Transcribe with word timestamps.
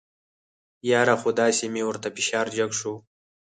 یاره 0.91 1.15
خو 1.21 1.29
داسې 1.41 1.65
مې 1.73 1.81
ورته 1.85 2.07
فشار 2.15 2.47
جګ 2.57 2.71
شو. 2.79 2.93